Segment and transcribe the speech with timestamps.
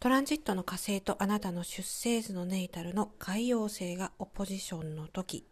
[0.00, 5.44] トランジットの火星とあなたの出生図のネイタルの海洋星がオポジションの時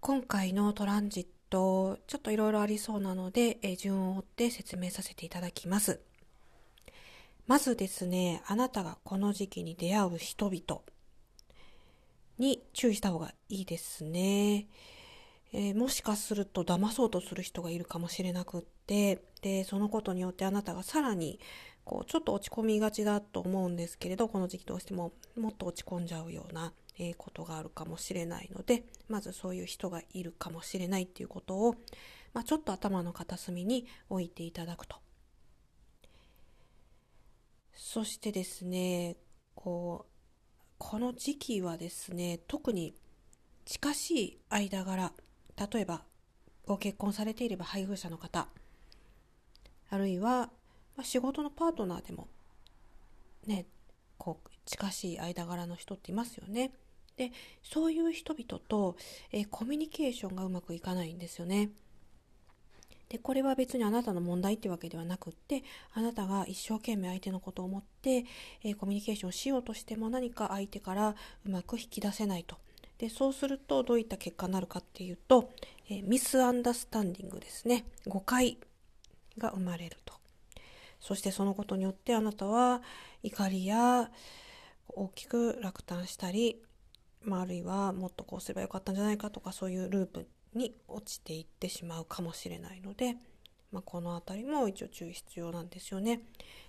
[0.00, 6.00] 今回のトランジットちょっといろいろありそうなので、え順を追って説明させていただきます
[7.46, 10.82] まずですねあなたがこの時期に出会う人々
[12.38, 14.66] に注意した方がいいですね。
[15.54, 21.38] えー、もしかすると騙そうとする人がいるかもしれなくってでそのことによってあなたがさらに
[21.84, 31.74] こうちょっと落ち込みがちだと思うんですけれどこの時期どうしてももっと落ち込んじゃうような、え、ことがあるかもしれないのでまずそういう人がいるかもしれないっていうことを、
[32.32, 34.96] まあ、ちょっと頭の片隅に置いていただくと。
[37.74, 39.16] そしてですね
[39.54, 40.12] こう
[40.78, 42.94] この時期はですね特に
[43.64, 45.12] 近しい間柄
[45.56, 46.02] 例えば
[46.66, 48.46] ご結婚されていれば配偶者の方
[49.90, 50.50] あるいは、
[50.96, 52.28] ま仕事のパートナーでも
[53.46, 53.66] ね
[54.16, 56.72] こう近しい間柄の人っていますよね。
[57.16, 57.30] で
[57.62, 58.96] そういう人々と、
[59.32, 61.70] えー、コミュニケーションがうまくいかないんですよね。
[63.10, 68.24] でこれは別にあなたの問題ってわけではなくってあなたが一生懸命相手のことを思って、
[68.64, 71.14] えー、コミュニケーションをしようとしても何か相手から
[71.44, 72.56] うまく引き出せないと。
[73.02, 75.50] でそうするとどういった結果になるかっていうと、
[75.90, 78.58] えー、ミスアンダースタンディングですね誤解
[79.36, 80.14] が生まれると
[81.00, 82.80] そしてそのことによってあなたは
[83.24, 84.08] 怒りや
[84.86, 86.62] 大きく落胆したり、
[87.22, 93.16] まあ、あるいはもっとこうすればよかったんじゃないかとかそういうループに落ちていってしまうかもしれないので、
[93.72, 96.20] まあ、この辺りも一応注意必要なんですよね。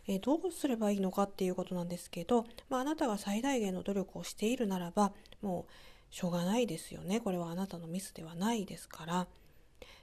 [0.08, 9.28] えー、どうすればいいのかっていうことなんですけど、まあ、あなたが最大限の努力をしているならばもうしょうがないですよねこれはあなたのミスではないですから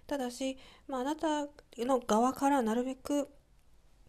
[0.08, 0.58] ただし、
[0.88, 1.46] まあ、なた
[1.78, 3.28] の側からなるべく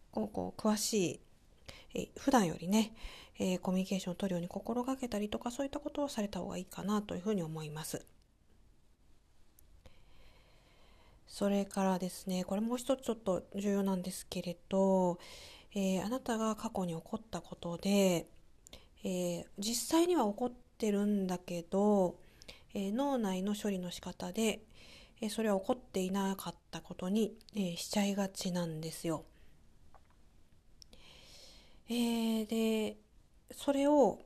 [0.09, 1.21] こうこう詳し
[1.93, 2.91] い、え普段よりね、
[3.37, 8.03] えー、コミュニケーションを取るように心がけたりとかそういったことをされた方がいいかなというふうに思います。
[11.27, 15.19] それからですねこれもう一つちょっと重要なんですけれど、
[15.75, 18.25] えー、あなたが過去に起こったことで、
[19.03, 20.51] えー、実際には起こっ
[20.81, 22.15] てるんだけど、
[22.73, 24.61] えー、脳内の処理の仕方で、
[25.21, 29.23] えそれは起こっていなかったことに、えしちゃいがちなんですよ。
[31.87, 32.97] えで
[33.53, 34.19] それを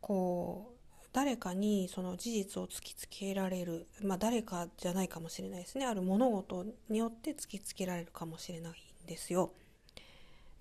[0.00, 8.72] こう誰かにその事実を突きつけられる、まあ、誰かじゃないかもしれないですねある物事によって突きつけられるかもしれない
[9.04, 9.52] んですよ。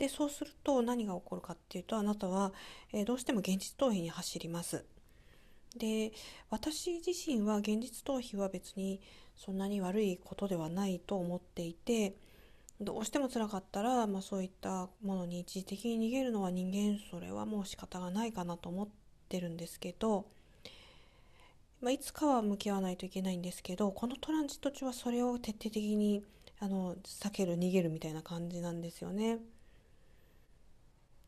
[0.01, 2.53] でそうすると何が起こるかっていうとあなたは、
[2.91, 4.83] え、どうしても現実逃避に走ります。
[5.77, 6.11] で
[6.49, 8.99] 私自身は現実逃避は別に
[9.35, 12.15] そんなに悪いことではないと思っていて
[12.81, 18.87] どうしても辛かったら、まあ、そういったものに一時的に逃げるのは人間それはもう仕方がないかなと思っ
[19.29, 20.25] てるんですけど、
[21.79, 26.23] まあ、いつかは向き合わないといけないんですけどこのトランジット中はそれを徹底的に
[26.59, 29.37] あの避ける逃げるみたいな感じなんですよね。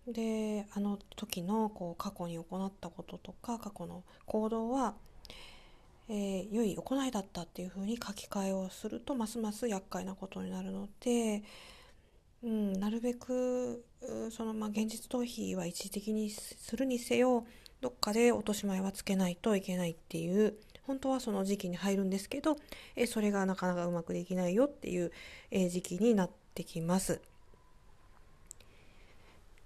[0.08, 4.96] であの時のこう過去に行ったこととか過去の行動は、
[6.10, 11.44] えー、良い行いだったっていうふうに書き換えをするとますます厄介なことになるので、
[12.44, 13.86] うん、なるべく
[14.32, 17.46] その、まあ、現実逃避は一時的にするにせよ
[17.80, 22.58] どっかで落とし前はつけないといけないっていう本当はその時期に入るんですけど、
[22.96, 25.12] えそれがなかなかうまくできないよっていう、
[25.50, 27.22] え時期になってきます。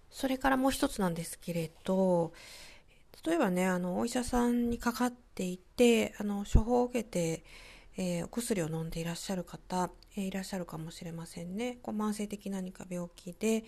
[0.10, 2.34] それからもう一つなんですけれど、
[3.26, 7.44] 例えばね、あの、お医者さんにかかっていて、あの、処方を受けて、
[7.98, 11.80] えー、お薬を飲んでいらっしゃる方、えー、いらっしゃるかもしれませんね。
[11.82, 13.64] こう慢性的何か病気で、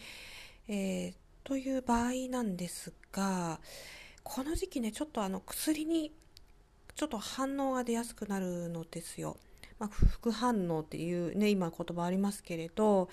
[0.68, 1.14] えー、
[1.44, 3.60] という場合なんですが、
[4.24, 6.14] この時期ね、ちょっとあの、薬に、
[6.96, 9.38] ちょっと反応が出やすくなるのですよ。
[9.80, 13.10] まあ、副反応っていうね、今言葉ありますけれど、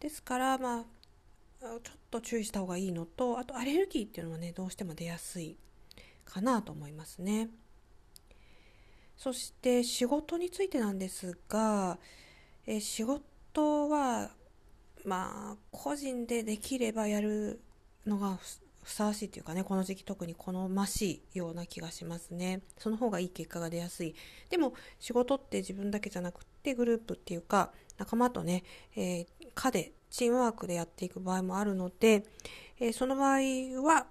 [0.00, 0.84] ですから、まあ、
[1.60, 1.80] ちょっ
[2.10, 5.58] と注意した方がいいのとあとアレルギーっていうのはねどうしても出やすい
[6.24, 7.50] かなと思いますね。
[9.16, 11.98] そして仕事についてなんですが
[12.66, 14.30] え仕事は
[15.04, 17.60] まあ個人でできればやる
[18.06, 18.38] のが
[18.82, 22.62] ふさわしいというかねこの時期特に好ましいような気がしますね。
[22.78, 24.14] その方がいい結果が出やすい。
[24.48, 28.64] でも仕事って自分だけじゃなくってグループっていうか仲間とね、
[28.96, 32.24] えー、課でチームワークでやっていく場合もあるので、
[32.80, 34.06] えー、その場合は、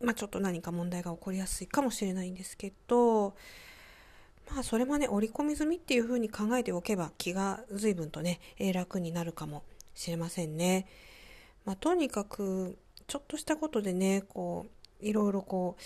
[0.00, 3.34] まあ、ちょっと何か問題が起こりやすいかもしれないんですけど、
[4.50, 9.62] まあ、それもね、織り込み済みっていうふうに考えておけば気が随分とね、えー、楽になるかも
[9.94, 10.86] しれませんね。
[11.64, 14.66] まあ、とにかくちょっとしたことでねこ
[15.02, 15.82] ういろいろこう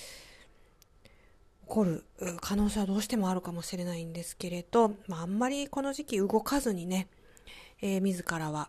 [1.66, 2.04] 起こる
[2.40, 7.08] 可能性はどうしてもあるかもしれないんですけれど、まあ、あんまりこの時期動かずにね、
[7.80, 8.68] えー、自らは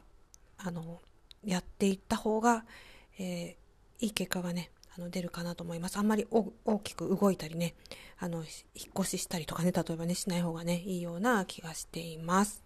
[0.63, 1.01] あの
[1.44, 2.65] やっていった方が、
[3.19, 5.98] えー、いい結果がねあの出るかなと思います。
[5.98, 7.74] あんまり大きく動いたりね、
[8.19, 8.45] あの、引っ
[9.00, 12.62] 越ししたりとかね、例えばね、しない方がね、いいような気がしています。